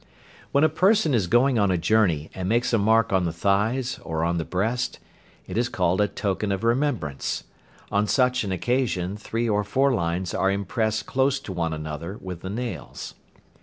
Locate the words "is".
1.13-1.27, 5.59-5.69